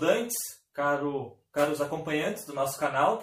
[0.00, 0.34] estudantes,
[0.72, 3.22] caro, caros acompanhantes do nosso canal.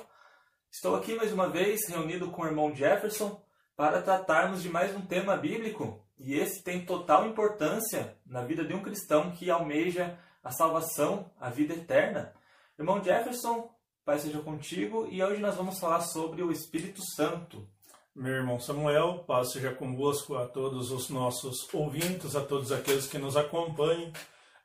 [0.72, 3.42] Estou aqui mais uma vez reunido com o irmão Jefferson
[3.76, 8.76] para tratarmos de mais um tema bíblico e esse tem total importância na vida de
[8.76, 12.32] um cristão que almeja a salvação, a vida eterna.
[12.78, 13.72] Irmão Jefferson,
[14.06, 17.68] Pai seja contigo e hoje nós vamos falar sobre o Espírito Santo.
[18.16, 23.18] Meu irmão Samuel, paz seja convosco a todos os nossos ouvintes, a todos aqueles que
[23.18, 24.14] nos acompanham.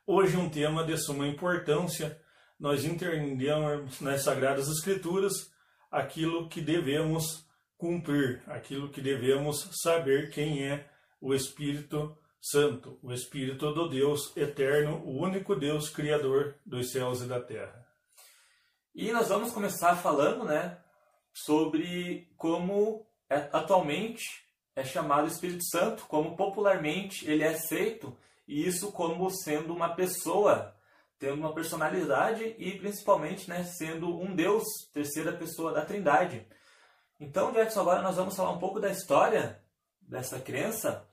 [0.05, 2.21] Hoje um tema de suma importância,
[2.59, 5.49] nós entendemos nas Sagradas Escrituras
[5.89, 10.89] aquilo que devemos cumprir, aquilo que devemos saber quem é
[11.21, 17.25] o Espírito Santo, o Espírito do Deus eterno, o único Deus criador dos céus e
[17.25, 17.87] da terra.
[18.93, 20.79] E nós vamos começar falando, né,
[21.31, 24.43] sobre como é, atualmente
[24.75, 30.75] é chamado Espírito Santo, como popularmente ele é aceito, e isso como sendo uma pessoa,
[31.17, 34.63] tendo uma personalidade e principalmente né, sendo um Deus,
[34.93, 36.47] terceira pessoa da Trindade.
[37.19, 39.61] Então, Jackson, agora nós vamos falar um pouco da história
[40.01, 41.07] dessa crença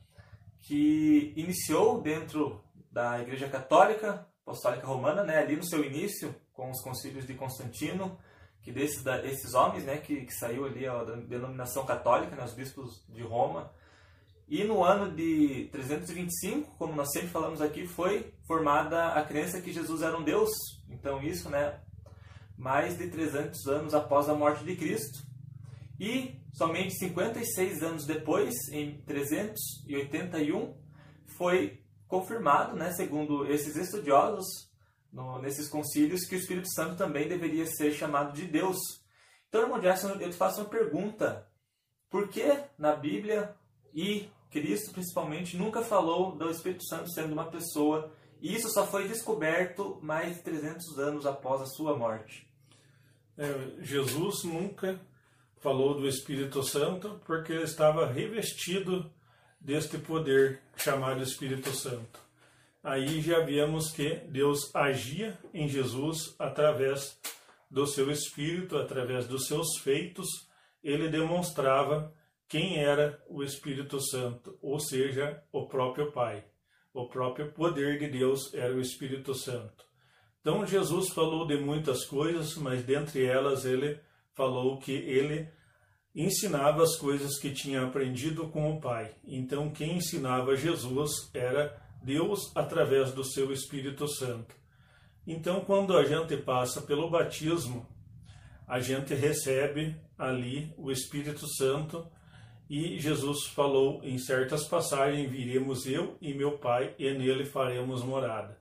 [0.62, 6.82] que iniciou dentro da Igreja Católica Apostólica Romana, né, ali no seu início, com os
[6.82, 8.18] concílios de Constantino,
[8.62, 13.22] que desses homens, né, que, que saiu ali a denominação católica, né, os bispos de
[13.22, 13.72] Roma.
[14.50, 19.72] E no ano de 325, como nós sempre falamos aqui, foi formada a crença que
[19.72, 20.50] Jesus era um Deus.
[20.88, 21.78] Então isso, né,
[22.58, 25.24] mais de 300 anos após a morte de Cristo.
[26.00, 30.76] E somente 56 anos depois, em 381,
[31.38, 34.68] foi confirmado, né, segundo esses estudiosos,
[35.12, 38.78] no, nesses concílios que o Espírito Santo também deveria ser chamado de Deus.
[39.48, 41.48] Então, irmão Jackson, eu te faço uma pergunta.
[42.10, 43.54] Por que na Bíblia
[43.94, 49.06] e Cristo, principalmente, nunca falou do Espírito Santo sendo uma pessoa e isso só foi
[49.06, 52.46] descoberto mais de 300 anos após a sua morte?
[53.36, 55.00] É, Jesus nunca
[55.58, 59.10] falou do Espírito Santo porque ele estava revestido
[59.60, 62.30] deste poder chamado Espírito Santo
[62.82, 67.18] aí já vemos que Deus agia em Jesus através
[67.70, 70.48] do seu espírito, através dos seus feitos,
[70.82, 72.12] ele demonstrava
[72.50, 76.44] quem era o Espírito Santo, ou seja, o próprio Pai.
[76.92, 79.84] O próprio poder de Deus era o Espírito Santo.
[80.40, 84.00] Então Jesus falou de muitas coisas, mas dentre elas ele
[84.34, 85.48] falou que ele
[86.12, 89.14] ensinava as coisas que tinha aprendido com o Pai.
[89.24, 94.56] Então quem ensinava Jesus era Deus através do seu Espírito Santo.
[95.24, 97.86] Então, quando a gente passa pelo batismo,
[98.66, 102.10] a gente recebe ali o Espírito Santo
[102.70, 108.56] e Jesus falou em certas passagens: viremos eu e meu Pai, e nele faremos morada.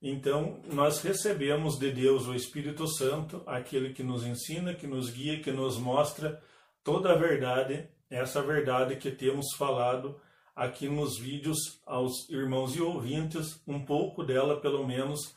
[0.00, 5.40] Então, nós recebemos de Deus o Espírito Santo, aquele que nos ensina, que nos guia,
[5.40, 6.42] que nos mostra
[6.82, 10.18] toda a verdade, essa verdade que temos falado
[10.56, 15.36] aqui nos vídeos aos irmãos e ouvintes, um pouco dela pelo menos,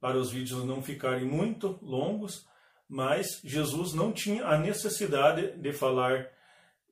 [0.00, 2.46] para os vídeos não ficarem muito longos,
[2.88, 6.28] mas Jesus não tinha a necessidade de falar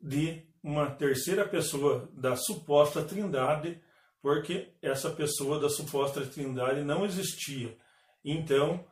[0.02, 3.80] de uma terceira pessoa da suposta trindade,
[4.22, 7.76] porque essa pessoa da suposta trindade não existia.
[8.24, 8.84] Então,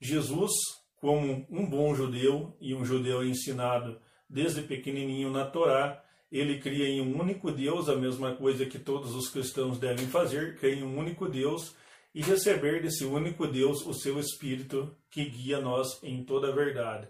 [0.00, 0.52] Jesus,
[1.00, 7.00] como um bom judeu e um judeu ensinado desde pequenininho na Torá, ele cria em
[7.00, 10.98] um único Deus, a mesma coisa que todos os cristãos devem fazer, crer em um
[10.98, 11.74] único Deus
[12.14, 17.08] e receber desse único Deus o seu Espírito que guia nós em toda a verdade.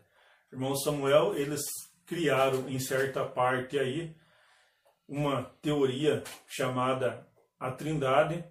[0.52, 1.60] Irmão Samuel, eles
[2.08, 4.16] criaram em certa parte aí
[5.06, 7.26] uma teoria chamada
[7.60, 8.44] a Trindade,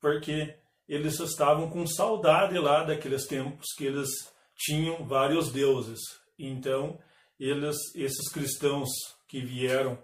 [0.00, 0.56] porque
[0.88, 4.08] eles estavam com saudade lá daqueles tempos que eles
[4.54, 6.00] tinham vários deuses.
[6.38, 6.98] Então,
[7.38, 8.88] eles, esses cristãos
[9.28, 9.98] que vieram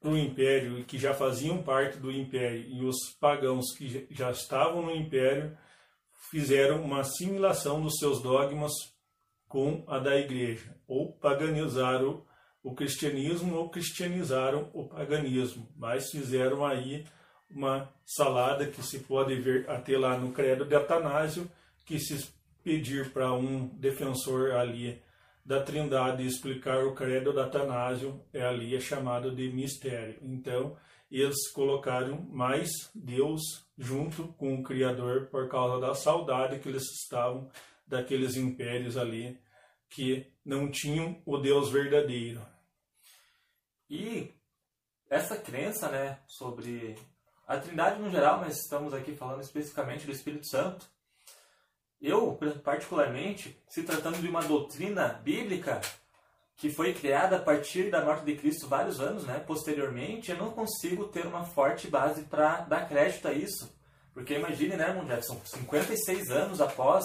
[0.00, 4.30] para o império e que já faziam parte do império e os pagãos que já
[4.30, 5.56] estavam no império
[6.30, 8.72] fizeram uma assimilação dos seus dogmas
[9.48, 12.22] com a da igreja, ou paganizaram
[12.62, 17.04] o cristianismo ou cristianizaram o paganismo, mas fizeram aí
[17.50, 21.50] uma salada que se pode ver até lá no credo de Atanásio,
[21.86, 22.28] que se
[22.62, 25.00] pedir para um defensor ali
[25.44, 30.18] da Trindade explicar o credo da Atanásio é ali é chamado de mistério.
[30.20, 30.76] Então,
[31.10, 33.40] eles colocaram mais Deus
[33.78, 37.48] junto com o Criador por causa da saudade que eles estavam
[37.88, 39.40] daqueles impérios ali
[39.88, 42.46] que não tinham o Deus verdadeiro.
[43.88, 44.30] E
[45.08, 46.96] essa crença, né, sobre
[47.46, 50.86] a Trindade no geral, mas estamos aqui falando especificamente do Espírito Santo.
[52.00, 55.80] Eu, particularmente, se tratando de uma doutrina bíblica
[56.56, 60.50] que foi criada a partir da morte de Cristo vários anos, né, posteriormente, eu não
[60.50, 63.72] consigo ter uma forte base para dar crédito a isso.
[64.12, 67.04] Porque imagine, né, Jefferson, 56 anos após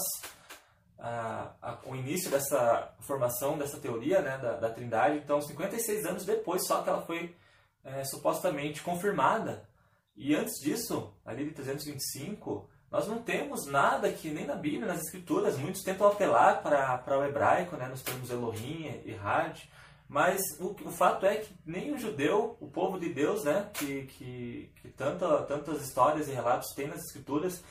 [1.03, 6.25] a, a, o início dessa formação dessa teoria né, da, da Trindade, então 56 anos
[6.25, 7.35] depois só que ela foi
[7.83, 9.67] é, supostamente confirmada.
[10.15, 15.01] E antes disso, ali de 325, nós não temos nada que nem na Bíblia, nas
[15.01, 19.59] Escrituras, muitos tentam apelar para, para o hebraico, né, nos termos Elohim e Had,
[20.07, 24.03] mas o, o fato é que nem o judeu, o povo de Deus, né, que,
[24.03, 27.61] que, que tanta, tantas histórias e relatos tem nas Escrituras,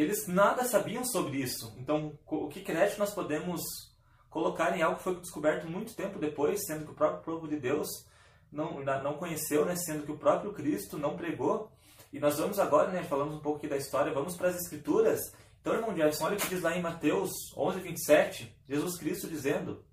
[0.00, 1.74] eles nada sabiam sobre isso.
[1.78, 3.60] Então, o que crédito nós podemos
[4.30, 7.58] colocar em algo que foi descoberto muito tempo depois, sendo que o próprio povo de
[7.58, 7.88] Deus
[8.52, 11.72] não, não conheceu, né, sendo que o próprio Cristo não pregou?
[12.12, 15.32] E nós vamos agora, né, falamos um pouco aqui da história, vamos para as Escrituras.
[15.60, 19.84] Então, irmão Jefferson, olha o que diz lá em Mateus 11, 27, Jesus Cristo dizendo: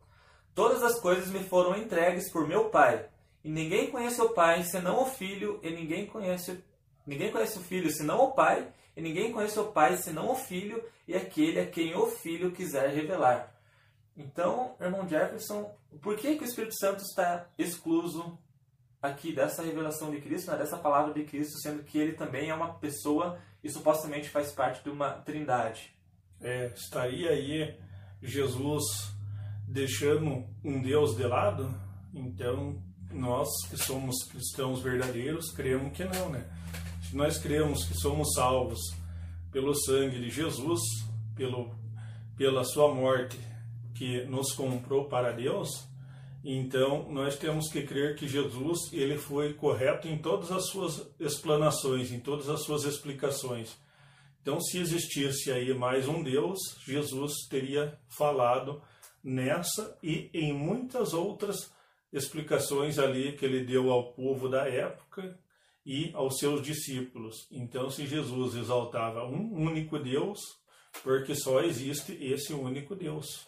[0.53, 3.09] Todas as coisas me foram entregues por meu Pai,
[3.43, 6.63] e ninguém conhece o Pai senão o Filho, e ninguém conhece,
[7.05, 10.83] ninguém conhece o Filho senão o Pai, e ninguém conhece o Pai senão o Filho,
[11.07, 13.53] e aquele a quem o Filho quiser revelar.
[14.17, 18.37] Então, irmão Jefferson, por que, que o Espírito Santo está excluso
[19.01, 22.55] aqui dessa revelação de Cristo, né, dessa palavra de Cristo, sendo que ele também é
[22.55, 25.93] uma pessoa e supostamente faz parte de uma trindade.
[26.41, 27.77] É, estaria aí
[28.21, 28.83] Jesus
[29.67, 31.73] deixando um Deus de lado?
[32.13, 32.81] Então,
[33.11, 36.49] nós que somos cristãos verdadeiros, cremos que não, né?
[37.09, 38.79] Se nós cremos que somos salvos
[39.51, 40.81] pelo sangue de Jesus,
[41.35, 41.73] pelo,
[42.35, 43.37] pela sua morte
[43.93, 45.87] que nos comprou para Deus,
[46.47, 52.11] então, nós temos que crer que Jesus ele foi correto em todas as suas explanações,
[52.11, 53.75] em todas as suas explicações.
[54.41, 58.79] Então, se existisse aí mais um Deus, Jesus teria falado
[59.23, 61.73] nessa e em muitas outras
[62.13, 65.35] explicações ali que ele deu ao povo da época
[65.85, 67.47] e aos seus discípulos.
[67.51, 70.39] Então, se Jesus exaltava um único Deus,
[71.03, 73.47] porque só existe esse único Deus.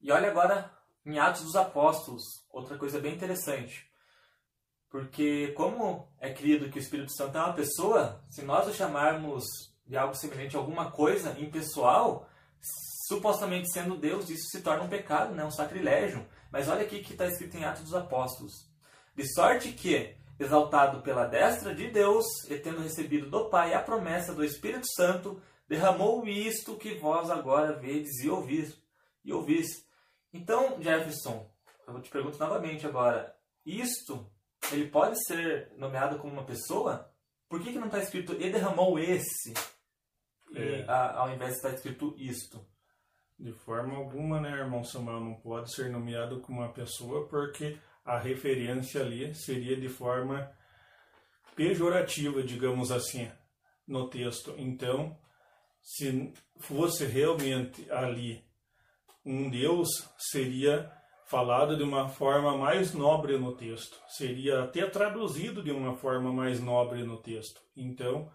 [0.00, 0.70] E olha agora
[1.04, 3.86] em Atos dos Apóstolos, outra coisa bem interessante.
[4.88, 9.44] Porque como é crido que o Espírito Santo é uma pessoa, se nós o chamarmos
[9.84, 12.28] de algo semelhante a alguma coisa impessoal,
[13.06, 15.44] supostamente sendo Deus, isso se torna um pecado, né?
[15.44, 16.26] um sacrilégio.
[16.50, 18.52] Mas olha aqui que está escrito em Atos dos Apóstolos.
[19.14, 24.34] De sorte que, exaltado pela destra de Deus, e tendo recebido do Pai a promessa
[24.34, 28.80] do Espírito Santo, derramou isto que vós agora vedes e ouvis.
[29.24, 29.86] E ouvis.
[30.32, 31.50] Então, Jefferson,
[31.86, 33.34] eu te pergunto novamente agora,
[33.64, 34.30] isto,
[34.72, 37.10] ele pode ser nomeado como uma pessoa?
[37.48, 39.54] Por que, que não está escrito e derramou esse,
[40.54, 40.80] é.
[40.80, 42.64] e, a, ao invés de estar escrito isto?
[43.38, 48.18] De forma alguma, né, irmão Samuel, não pode ser nomeado como uma pessoa, porque a
[48.18, 50.50] referência ali seria de forma
[51.56, 53.28] pejorativa, digamos assim,
[53.86, 54.54] no texto.
[54.56, 55.18] Então,
[55.82, 58.44] se fosse realmente ali
[59.24, 60.90] um Deus seria
[61.26, 66.60] falado de uma forma mais nobre no texto, seria até traduzido de uma forma mais
[66.60, 67.60] nobre no texto.
[67.76, 68.30] Então,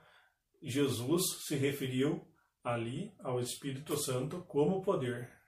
[0.61, 2.27] Jesus se referiu
[2.61, 5.40] ali ao Espírito Santo como poder.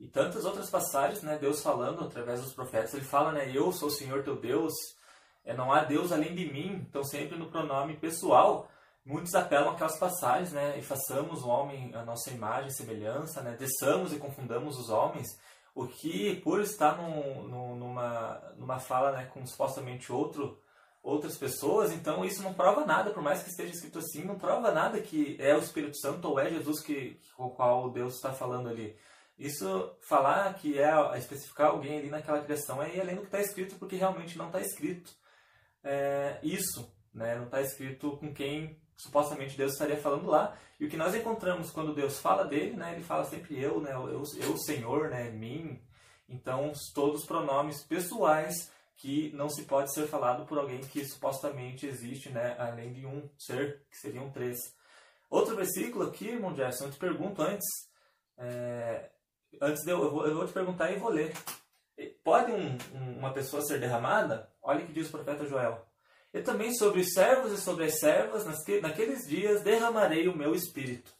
[0.00, 3.88] E tantas outras passagens, né, Deus falando através dos profetas, ele fala, né, eu sou
[3.88, 4.72] o Senhor teu Deus,
[5.44, 8.68] é, não há Deus além de mim, então sempre no pronome pessoal,
[9.04, 10.78] Muitos apelam aquelas passagens, né?
[10.78, 13.56] E façamos o homem a nossa imagem e semelhança, né?
[13.58, 15.26] Desçamos e confundamos os homens.
[15.74, 20.60] O que, por estar num, num, numa, numa fala né, com supostamente outro,
[21.02, 24.70] outras pessoas, então isso não prova nada, por mais que esteja escrito assim, não prova
[24.72, 28.32] nada que é o Espírito Santo ou é Jesus que, com o qual Deus está
[28.32, 28.96] falando ali.
[29.40, 33.40] Isso, falar que é especificar alguém ali naquela criação é ir além do que está
[33.40, 35.10] escrito, porque realmente não está escrito
[35.82, 37.36] é, isso, né?
[37.36, 40.54] não está escrito com quem supostamente Deus estaria falando lá.
[40.78, 43.94] E o que nós encontramos quando Deus fala dele, né, ele fala sempre eu, né,
[43.94, 45.82] eu, eu Senhor, né, mim.
[46.28, 51.86] Então, todos os pronomes pessoais que não se pode ser falado por alguém que supostamente
[51.86, 54.58] existe, né, além de um ser, que seriam três.
[55.30, 57.66] Outro versículo aqui, irmão eu te pergunto antes,
[58.36, 59.08] é,
[59.60, 61.32] antes de eu, eu vou, eu vou te perguntar e vou ler.
[62.24, 64.50] Pode um, um, uma pessoa ser derramada?
[64.62, 65.86] Olha o que diz o profeta Joel.
[66.32, 68.44] E também sobre os servos e sobre as servas,
[68.80, 71.12] naqueles dias derramarei o meu espírito.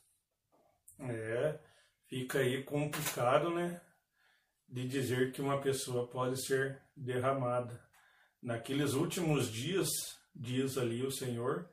[1.00, 1.58] É,
[2.06, 3.80] fica aí complicado, né?
[4.68, 7.82] De dizer que uma pessoa pode ser derramada.
[8.40, 9.88] Naqueles últimos dias,
[10.34, 11.68] diz ali o Senhor,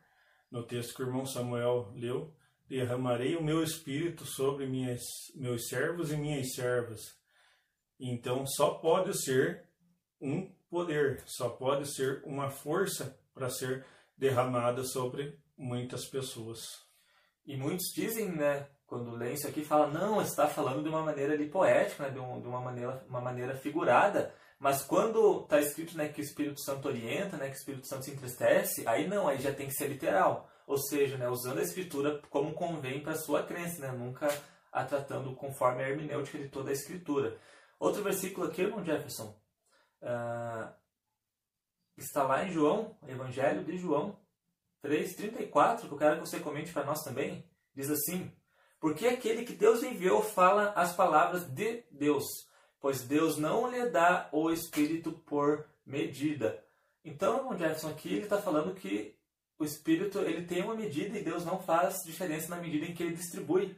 [0.49, 2.33] no texto que o irmão Samuel leu,
[2.69, 5.01] derramarei o meu espírito sobre minhas,
[5.35, 7.17] meus servos e minhas servas.
[7.99, 9.65] Então só pode ser
[10.21, 13.85] um poder, só pode ser uma força para ser
[14.17, 16.85] derramada sobre muitas pessoas.
[17.45, 21.33] E muitos dizem, né, quando leem isso aqui, fala não, está falando de uma maneira
[21.33, 24.33] ali poética, né, de, um, de uma maneira, uma maneira figurada.
[24.59, 28.05] Mas quando está escrito né, que o Espírito Santo orienta, né, que o Espírito Santo
[28.05, 30.49] se entristece, aí não, aí já tem que ser literal.
[30.65, 34.27] Ou seja, né, usando a Escritura como convém para a sua crença, né, nunca
[34.71, 37.37] a tratando conforme a hermenêutica de toda a Escritura.
[37.79, 39.35] Outro versículo aqui, irmão Jefferson,
[40.01, 40.73] uh,
[41.95, 44.17] está lá em João, Evangelho de João
[44.83, 47.47] 3,34, que eu quero que você comente para nós também.
[47.75, 48.31] Diz assim:
[48.79, 52.25] Porque aquele que Deus enviou fala as palavras de Deus,
[52.79, 56.63] pois Deus não lhe dá o Espírito por medida.
[57.03, 59.15] Então, irmão Jefferson, aqui ele está falando que
[59.57, 63.03] o Espírito ele tem uma medida e Deus não faz diferença na medida em que
[63.03, 63.75] ele distribui.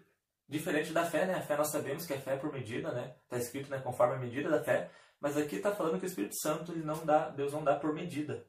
[0.48, 1.36] Diferente da fé, né?
[1.36, 3.16] A fé nós sabemos que é fé por medida, né?
[3.24, 3.80] Está escrito, né?
[3.80, 4.90] Conforme a medida da fé.
[5.22, 7.94] Mas aqui está falando que o Espírito Santo ele não dá, Deus não dá por
[7.94, 8.46] medida.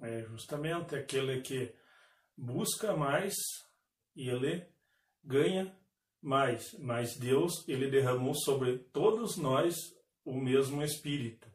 [0.00, 1.74] É justamente aquele que
[2.36, 3.34] busca mais
[4.14, 4.64] e ele
[5.24, 5.76] ganha
[6.22, 6.74] mais.
[6.78, 9.74] Mas Deus ele derramou sobre todos nós
[10.24, 11.50] o mesmo Espírito.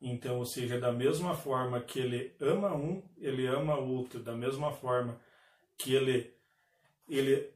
[0.00, 4.20] Então, ou seja, da mesma forma que ele ama um, ele ama outro.
[4.20, 5.20] Da mesma forma
[5.76, 6.32] que ele,
[7.08, 7.50] ele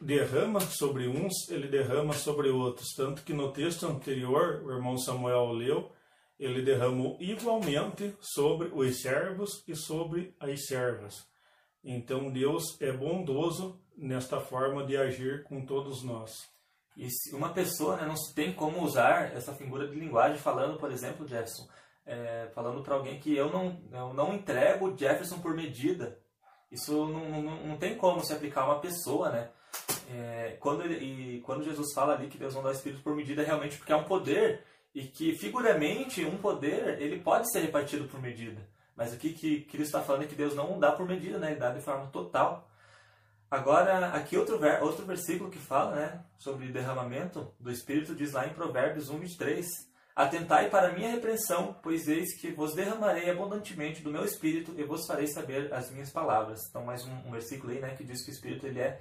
[0.00, 2.88] derrama sobre uns, ele derrama sobre outros.
[2.94, 5.92] Tanto que no texto anterior, o irmão Samuel leu,
[6.38, 11.26] ele derramou igualmente sobre os servos e sobre as servas.
[11.88, 16.32] Então Deus é bondoso nesta forma de agir com todos nós.
[16.96, 20.90] E se uma pessoa né, não tem como usar essa figura de linguagem falando, por
[20.90, 21.68] exemplo, Jefferson,
[22.04, 26.18] é, falando para alguém que eu não, eu não entrego Jefferson por medida,
[26.72, 29.50] isso não, não, não tem como se aplicar a uma pessoa, né?
[30.10, 30.96] É, quando, ele,
[31.36, 33.92] e quando Jesus fala ali que Deus não dá Espírito por medida, é realmente porque
[33.92, 38.66] é um poder e que, figuramente, um poder ele pode ser repartido por medida.
[38.96, 41.50] Mas o que, que Cristo está falando é que Deus não dá por medida, né?
[41.50, 42.68] Ele dá de forma total.
[43.50, 48.46] Agora, aqui outro, ver, outro versículo que fala né, sobre derramamento do Espírito diz lá
[48.46, 49.66] em Provérbios 1, 23.
[50.16, 55.06] Atentai para minha repreensão, pois eis que vos derramarei abundantemente do meu Espírito e vos
[55.06, 56.66] farei saber as minhas palavras.
[56.68, 59.00] Então, mais um, um versículo aí né, que diz que o Espírito ele é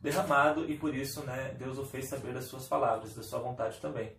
[0.00, 3.80] derramado e por isso né, Deus o fez saber das suas palavras, da sua vontade
[3.80, 4.14] também.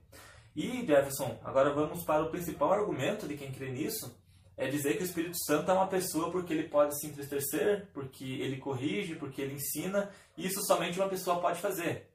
[0.55, 4.17] E, Jefferson, agora vamos para o principal argumento de quem crê nisso,
[4.57, 8.25] é dizer que o Espírito Santo é uma pessoa porque ele pode se entristecer, porque
[8.25, 12.09] ele corrige, porque ele ensina, isso somente uma pessoa pode fazer.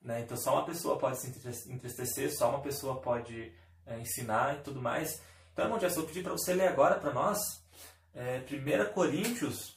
[0.00, 0.20] Né?
[0.20, 1.28] Então, só uma pessoa pode se
[1.70, 3.52] entristecer, só uma pessoa pode
[3.84, 5.20] é, ensinar e tudo mais.
[5.52, 7.38] Então, irmão Jefferson, eu pedi para você ler agora para nós
[8.14, 9.76] é, 1 Coríntios,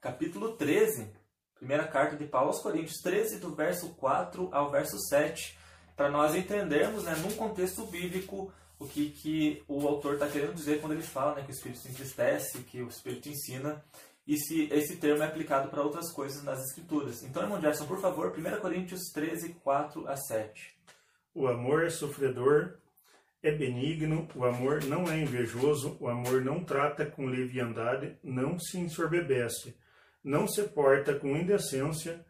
[0.00, 1.12] capítulo 13,
[1.56, 5.58] primeira carta de Paulo aos Coríntios, 13, do verso 4 ao verso 7,
[5.96, 10.80] para nós entendermos, né, num contexto bíblico, o que, que o autor está querendo dizer
[10.80, 13.84] quando ele fala né, que o Espírito se entristece, que o Espírito ensina,
[14.26, 17.22] e se esse termo é aplicado para outras coisas nas Escrituras.
[17.22, 20.76] Então, irmão Gerson, por favor, 1 Coríntios 13, 4 a 7.
[21.34, 22.74] O amor é sofredor,
[23.42, 28.78] é benigno, o amor não é invejoso, o amor não trata com leviandade, não se
[28.78, 29.76] ensorbebece,
[30.22, 32.24] não se porta com indecência,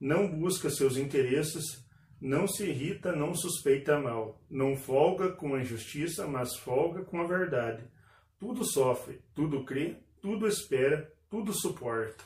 [0.00, 1.85] não busca seus interesses,
[2.20, 7.26] não se irrita, não suspeita mal, não folga com a injustiça, mas folga com a
[7.26, 7.84] verdade.
[8.38, 12.24] Tudo sofre, tudo crê, tudo espera, tudo suporta.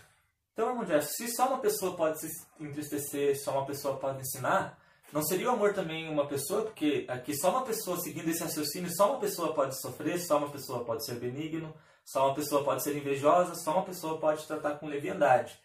[0.52, 2.28] Então, Jess, se só uma pessoa pode se
[2.58, 4.78] entristecer, só uma pessoa pode ensinar,
[5.12, 6.62] não seria o amor também uma pessoa?
[6.62, 10.50] Porque aqui só uma pessoa seguindo esse raciocínio, só uma pessoa pode sofrer, só uma
[10.50, 14.78] pessoa pode ser benigno, só uma pessoa pode ser invejosa, só uma pessoa pode tratar
[14.78, 15.58] com leviandade.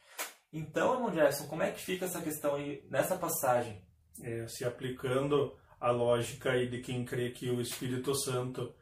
[0.52, 3.85] Então, irmão Gerson, como é que fica essa questão aí nessa passagem?
[4.22, 8.74] É, se aplicando a lógica aí de quem crê que o Espírito Santo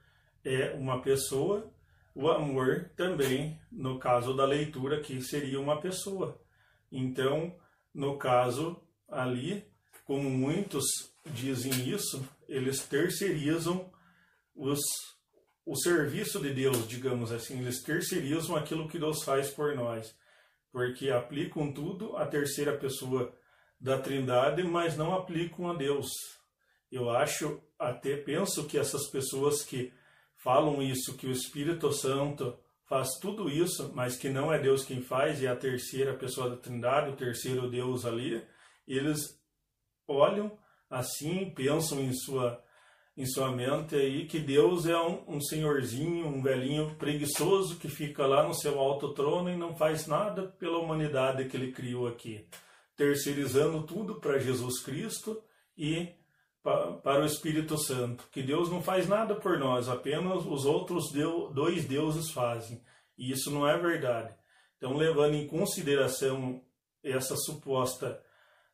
[0.44, 1.72] é uma pessoa,
[2.16, 6.40] o amor também, no caso da leitura, que seria uma pessoa.
[6.92, 7.56] Então,
[7.94, 9.66] no caso ali,
[10.06, 10.86] como muitos
[11.26, 13.92] dizem isso, eles terceirizam
[14.56, 14.80] os,
[15.66, 20.16] o serviço de Deus, digamos assim, eles terceirizam aquilo que Deus faz por nós,
[20.72, 23.34] porque aplicam tudo à terceira pessoa
[23.84, 26.08] da Trindade, mas não aplicam a Deus.
[26.90, 29.92] Eu acho, até penso que essas pessoas que
[30.38, 35.02] falam isso, que o Espírito Santo faz tudo isso, mas que não é Deus quem
[35.02, 38.42] faz, e a terceira pessoa da Trindade, o terceiro Deus ali,
[38.88, 39.38] eles
[40.08, 40.58] olham
[40.90, 42.64] assim, pensam em sua
[43.16, 48.26] em sua mente aí que Deus é um, um senhorzinho, um velhinho preguiçoso que fica
[48.26, 52.48] lá no seu alto trono e não faz nada pela humanidade que ele criou aqui,
[52.96, 55.42] terceirizando tudo para Jesus Cristo
[55.78, 56.14] e
[56.62, 61.86] para o Espírito Santo, que Deus não faz nada por nós, apenas os outros dois
[61.86, 62.82] deuses fazem.
[63.18, 64.34] E isso não é verdade.
[64.78, 66.64] Então, levando em consideração
[67.04, 68.22] essa suposta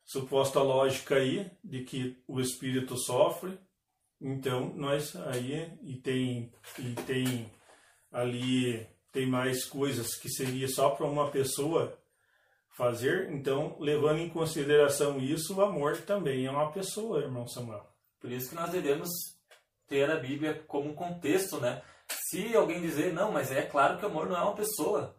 [0.06, 3.60] suposta lógica aí de que o espírito sofre,
[4.20, 7.52] então nós aí e tem e tem
[8.12, 11.96] ali tem mais coisas que seria só para uma pessoa
[12.80, 17.86] fazer, então levando em consideração isso, o amor também é uma pessoa, irmão Samuel.
[18.22, 19.10] Por isso que nós devemos
[19.86, 21.82] ter a Bíblia como contexto, né?
[22.08, 25.14] Se alguém dizer, não, mas é claro que o amor não é uma pessoa,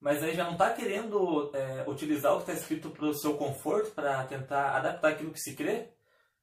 [0.00, 3.36] mas aí já não está querendo é, utilizar o que está escrito para o seu
[3.36, 5.90] conforto, para tentar adaptar aquilo que se crê,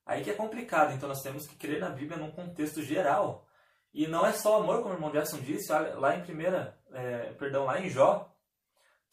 [0.05, 0.93] aí que é complicado.
[0.93, 3.45] Então nós temos que crer na Bíblia num contexto geral.
[3.93, 7.65] E não é só amor, como o irmão Gerson disse, lá em primeira, é, perdão,
[7.65, 8.32] lá em Jó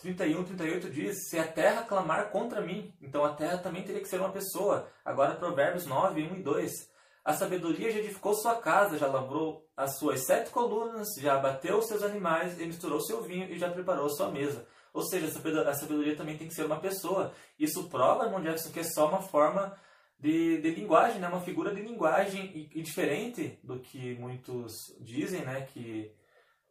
[0.00, 4.08] 31, 38 diz, se a terra clamar contra mim, então a terra também teria que
[4.08, 4.88] ser uma pessoa.
[5.04, 6.90] Agora Provérbios 9, 1 e 2.
[7.22, 12.02] A sabedoria já edificou sua casa, já lavrou as suas sete colunas, já abateu seus
[12.02, 14.66] animais, e misturou seu vinho e já preparou sua mesa.
[14.92, 17.32] Ou seja, a sabedoria também tem que ser uma pessoa.
[17.58, 18.42] Isso prova, irmão
[18.72, 19.76] que é só uma forma
[20.18, 21.28] de, de linguagem, né?
[21.28, 25.62] uma figura de linguagem e, e, diferente do que muitos dizem, né?
[25.62, 26.12] que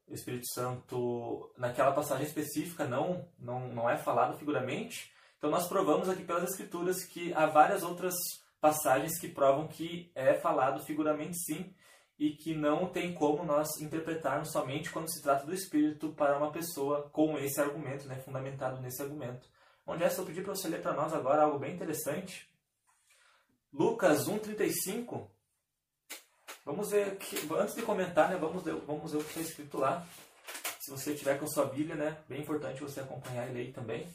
[0.09, 5.13] o Espírito Santo, naquela passagem específica, não, não, não é falado figuramente.
[5.37, 8.13] Então nós provamos aqui pelas Escrituras que há várias outras
[8.59, 11.73] passagens que provam que é falado figuramente sim
[12.17, 16.51] e que não tem como nós interpretarmos somente quando se trata do Espírito para uma
[16.51, 19.47] pessoa com esse argumento, né, fundamentado nesse argumento.
[19.87, 22.47] Onde é, eu pedi para você ler para nós agora algo bem interessante.
[23.71, 25.27] Lucas 1,35.
[26.65, 29.77] Vamos ver, que, antes de comentar, né, vamos, ver, vamos ver o que está escrito
[29.77, 30.05] lá.
[30.79, 34.07] Se você tiver com sua Bíblia, né, bem importante você acompanhar e ler também.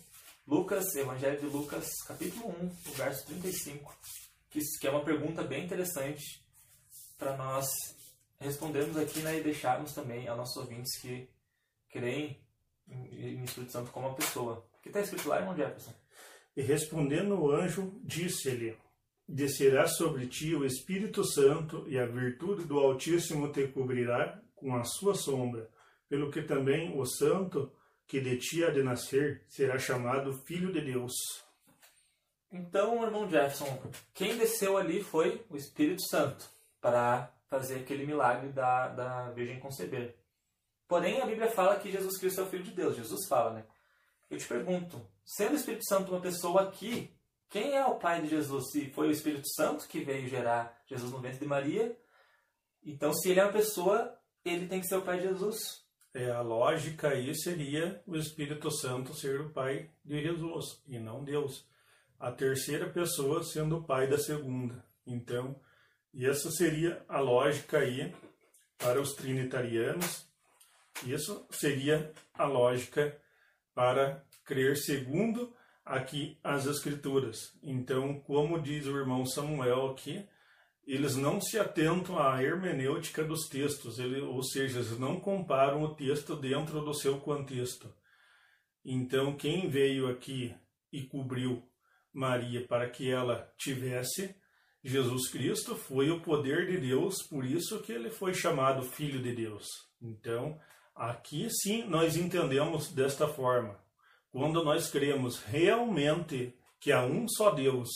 [0.47, 3.95] Lucas, Evangelho de Lucas, capítulo 1, verso 35
[4.79, 6.45] que, é uma pergunta bem interessante
[7.19, 7.67] para nós
[8.39, 11.29] respondermos aqui né, e deixarmos também a nossos ouvintes que
[11.91, 12.41] creem
[12.87, 14.65] em, em Espírito Santo como uma pessoa.
[14.79, 15.93] O que está escrito lá, irmão Jefferson?
[16.57, 18.77] E respondendo o anjo, disse-lhe:
[19.27, 24.85] Descerá sobre ti o Espírito Santo, e a virtude do Altíssimo te cobrirá com a
[24.85, 25.69] sua sombra,
[26.09, 27.73] pelo que também o Santo
[28.07, 31.13] que de ti há de nascer será chamado Filho de Deus.
[32.53, 33.83] Então, irmão Jefferson,
[34.13, 36.49] quem desceu ali foi o Espírito Santo
[36.81, 40.17] para fazer aquele milagre da, da Virgem conceber.
[40.87, 42.97] Porém, a Bíblia fala que Jesus Cristo é o Filho de Deus.
[42.97, 43.65] Jesus fala, né?
[44.31, 47.14] Eu te pergunto, sendo o Espírito Santo uma pessoa aqui,
[47.49, 48.71] quem é o pai de Jesus?
[48.71, 51.97] Se foi o Espírito Santo que veio gerar Jesus no ventre de Maria,
[52.85, 55.85] então se ele é uma pessoa, ele tem que ser o pai de Jesus.
[56.13, 61.25] É, a lógica aí seria o Espírito Santo ser o pai de Jesus e não
[61.25, 61.67] Deus
[62.19, 64.85] a terceira pessoa sendo o pai da segunda.
[65.07, 65.61] Então,
[66.17, 68.15] essa seria a lógica aí
[68.79, 70.27] para os trinitarianos.
[71.05, 73.21] Isso seria a lógica
[73.75, 75.55] para crer segundo
[75.85, 77.57] aqui as escrituras.
[77.63, 80.27] Então, como diz o irmão Samuel aqui,
[80.87, 85.95] eles não se atentam à hermenêutica dos textos, ele, ou seja, eles não comparam o
[85.95, 87.93] texto dentro do seu contexto.
[88.85, 90.55] Então, quem veio aqui
[90.93, 91.63] e cobriu
[92.13, 94.35] Maria para que ela tivesse
[94.83, 99.35] Jesus Cristo foi o poder de Deus, por isso que ele foi chamado Filho de
[99.35, 99.67] Deus.
[100.01, 100.61] Então,
[100.95, 103.83] aqui sim nós entendemos desta forma.
[104.35, 107.89] Quando nós cremos realmente que há um só Deus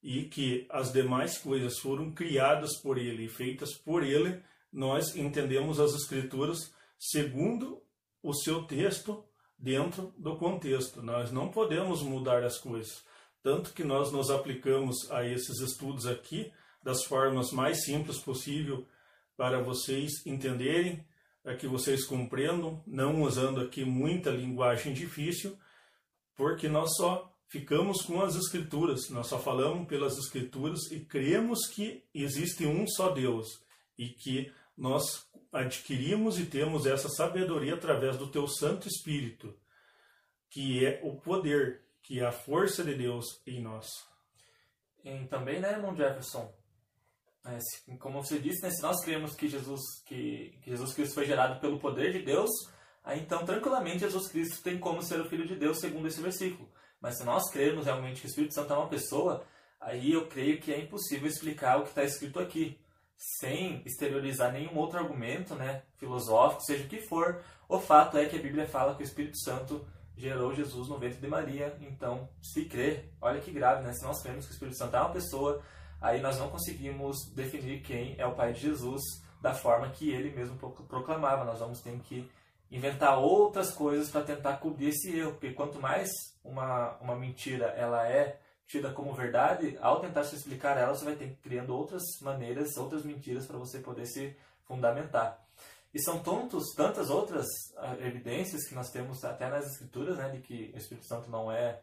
[0.00, 4.40] e que as demais coisas foram criadas por ele e feitas por ele,
[4.72, 7.82] nós entendemos as Escrituras segundo
[8.22, 9.24] o seu texto
[9.58, 11.02] dentro do contexto.
[11.02, 13.02] Nós não podemos mudar as coisas.
[13.42, 18.86] Tanto que nós nos aplicamos a esses estudos aqui das formas mais simples possível
[19.36, 21.04] para vocês entenderem,
[21.42, 25.58] para que vocês compreendam, não usando aqui muita linguagem difícil,
[26.34, 32.04] porque nós só ficamos com as escrituras, nós só falamos pelas escrituras e cremos que
[32.14, 33.46] existe um só Deus
[33.98, 39.58] e que nós adquirimos e temos essa sabedoria através do teu Santo Espírito,
[40.48, 43.86] que é o poder que é a força de Deus em nós.
[45.04, 46.52] E também, né, irmão Jefferson?
[47.46, 47.58] É,
[47.96, 51.60] como você disse, né, se nós cremos que Jesus, que, que Jesus Cristo foi gerado
[51.60, 52.50] pelo poder de Deus,
[53.02, 56.68] aí então tranquilamente Jesus Cristo tem como ser o Filho de Deus, segundo esse versículo.
[57.00, 59.44] Mas se nós cremos realmente que o Espírito Santo é uma pessoa,
[59.80, 62.78] aí eu creio que é impossível explicar o que está escrito aqui.
[63.38, 68.36] sem exteriorizar nenhum outro argumento, né, filosófico, seja o que for, o fato é que
[68.36, 71.76] a Bíblia fala que o Espírito Santo gerou Jesus no ventre de Maria.
[71.80, 73.92] Então, se crer, olha que grave, né?
[73.92, 75.62] Se nós cremos que o Espírito Santo é uma pessoa,
[76.00, 79.02] aí nós não conseguimos definir quem é o Pai de Jesus
[79.40, 81.44] da forma que ele mesmo proclamava.
[81.44, 82.28] Nós vamos ter que
[82.70, 86.10] inventar outras coisas para tentar cobrir esse erro, porque quanto mais
[86.44, 91.16] uma, uma mentira ela é tida como verdade, ao tentar se explicar ela, você vai
[91.16, 95.44] ter que criando outras maneiras, outras mentiras para você poder se fundamentar.
[95.92, 100.38] E são tantos, tantas outras ah, evidências que nós temos até nas escrituras, né, de
[100.38, 101.80] que o Espírito Santo não é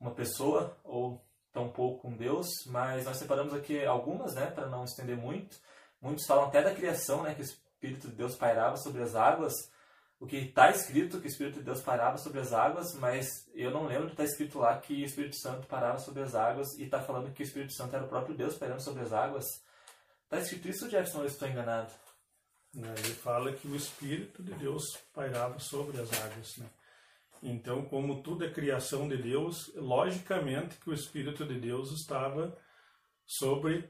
[0.00, 5.16] uma pessoa ou tampouco um Deus, mas nós separamos aqui algumas, né, para não estender
[5.16, 5.56] muito.
[6.00, 9.54] Muitos falam até da criação, né, que o Espírito de Deus pairava sobre as águas,
[10.20, 13.70] o que está escrito que o Espírito de Deus parava sobre as águas, mas eu
[13.70, 16.78] não lembro de estar tá escrito lá que o Espírito Santo parava sobre as águas
[16.78, 19.46] e está falando que o Espírito Santo era o próprio Deus pairando sobre as águas.
[20.24, 21.90] Está escrito isso, Jefferson, ou estou enganado?
[22.74, 24.84] Ele fala que o Espírito de Deus
[25.14, 26.58] pairava sobre as águas.
[26.58, 26.66] Né?
[27.42, 32.56] Então, como tudo é criação de Deus, logicamente que o Espírito de Deus estava
[33.24, 33.88] sobre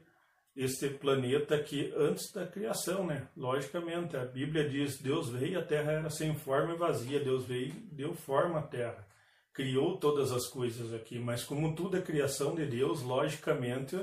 [0.55, 3.27] este planeta aqui antes da criação, né?
[3.35, 7.23] Logicamente, a Bíblia diz: Deus veio, a terra era sem forma e vazia.
[7.23, 9.05] Deus veio, deu forma à terra,
[9.53, 11.19] criou todas as coisas aqui.
[11.19, 13.97] Mas como tudo é criação de Deus, logicamente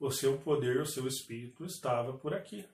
[0.00, 2.66] o seu poder, o seu espírito estava por aqui.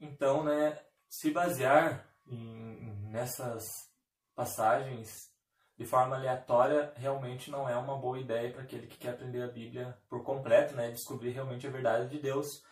[0.00, 3.93] Então, né, se basear em, nessas
[4.34, 5.32] passagens
[5.76, 9.48] de forma aleatória realmente não é uma boa ideia para aquele que quer aprender a
[9.48, 12.62] Bíblia por completo, né, descobrir realmente a verdade de Deus.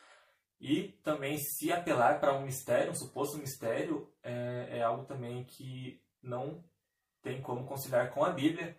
[0.61, 6.01] E também se apelar para um mistério, um suposto mistério, é, é algo também que
[6.23, 6.63] não
[7.21, 8.79] tem como conciliar com a Bíblia,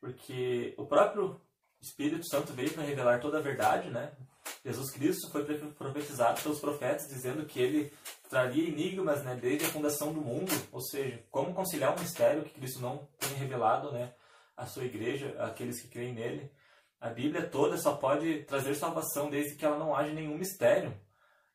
[0.00, 1.40] porque o próprio
[1.80, 4.12] Espírito Santo veio para revelar toda a verdade, né?
[4.64, 7.92] Jesus Cristo foi profetizado pelos profetas dizendo que ele
[8.28, 12.54] traria enigmas né, desde a fundação do mundo, ou seja, como conciliar um mistério que
[12.54, 14.12] Cristo não tem revelado né,
[14.56, 16.50] à sua igreja, àqueles que creem nele.
[17.00, 20.94] A Bíblia toda só pode trazer salvação desde que ela não haja nenhum mistério.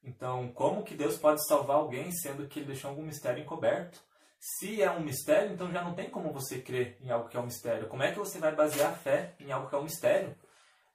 [0.03, 3.99] Então, como que Deus pode salvar alguém sendo que ele deixou algum mistério encoberto?
[4.39, 7.39] Se é um mistério, então já não tem como você crer em algo que é
[7.39, 7.87] um mistério.
[7.87, 10.35] Como é que você vai basear a fé em algo que é um mistério?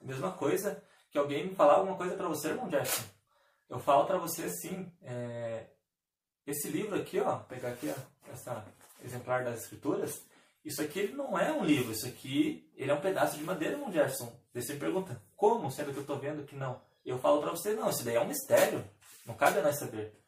[0.01, 3.03] Mesma coisa que alguém falar alguma coisa para você, irmão Jackson.
[3.69, 5.67] Eu falo para você assim, é,
[6.47, 8.65] esse livro aqui, ó, pegar aqui, ó, essa
[9.05, 10.25] exemplar das escrituras,
[10.65, 13.75] isso aqui ele não é um livro, isso aqui ele é um pedaço de madeira,
[13.75, 14.33] irmão Jefferson.
[14.53, 16.81] Daí você pergunta, como, sendo que eu estou vendo que não?
[17.05, 18.85] Eu falo para você, não, isso daí é um mistério,
[19.25, 20.21] não cabe a nós saber.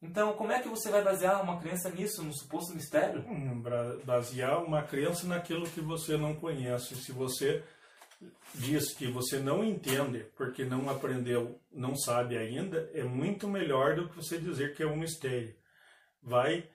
[0.00, 3.24] Então, como é que você vai basear uma crença nisso, no suposto mistério?
[3.26, 3.62] Hum,
[4.04, 6.94] basear uma crença naquilo que você não conhece.
[6.94, 7.64] Se você
[8.54, 14.08] diz que você não entende porque não aprendeu, não sabe ainda, é muito melhor do
[14.08, 15.54] que você dizer que é um mistério.
[16.22, 16.68] Vai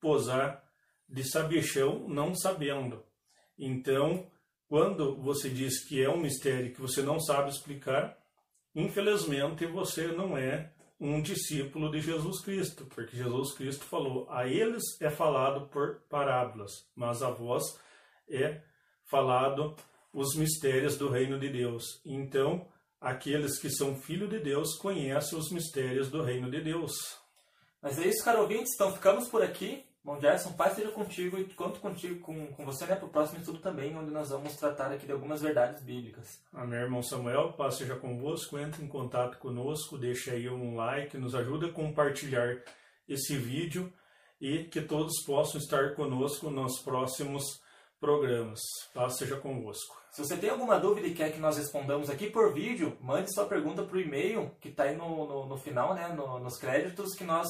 [0.00, 0.64] posar
[1.08, 3.04] de sabichão não sabendo.
[3.58, 4.26] Então,
[4.68, 8.18] quando você diz que é um mistério que você não sabe explicar,
[8.74, 14.82] infelizmente você não é um discípulo de Jesus Cristo, porque Jesus Cristo falou: a eles
[15.00, 17.78] é falado por parábolas, mas a vós
[18.28, 18.60] é
[19.04, 19.76] falado
[20.16, 22.00] os mistérios do reino de Deus.
[22.02, 22.66] Então,
[22.98, 26.94] aqueles que são filhos de Deus conhecem os mistérios do reino de Deus.
[27.82, 28.72] Mas é isso, caro ouvintes.
[28.74, 29.84] Então, ficamos por aqui.
[30.02, 33.40] Bom, Gerson, paz seja contigo e conto contigo, com, com você né, para o próximo
[33.40, 36.40] estudo também, onde nós vamos tratar aqui de algumas verdades bíblicas.
[36.50, 37.52] Amém, irmão Samuel.
[37.52, 38.58] Paz seja convosco.
[38.58, 42.56] Entre em contato conosco, deixe aí um like, nos ajuda a compartilhar
[43.06, 43.92] esse vídeo
[44.40, 47.60] e que todos possam estar conosco nos próximos
[48.00, 48.60] programas.
[48.92, 49.96] Paz seja convosco.
[50.10, 53.46] Se você tem alguma dúvida e quer que nós respondamos aqui por vídeo, mande sua
[53.46, 57.14] pergunta para o e-mail que está aí no, no, no, final, né, no, nos créditos,
[57.14, 57.48] que nós,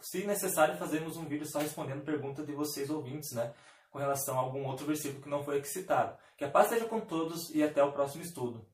[0.00, 3.52] se necessário, fazemos um vídeo só respondendo pergunta de vocês ouvintes, né,
[3.90, 6.16] com relação a algum outro versículo que não foi aqui citado.
[6.36, 8.64] Que a paz seja com todos e até o próximo estudo.